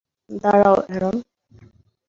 [0.43, 1.15] দাঁড়াও, অ্যারন।